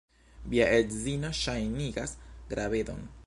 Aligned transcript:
Via 0.53 0.69
edzino 0.77 1.31
ŝajnigas 1.41 2.17
gravedon. 2.55 3.05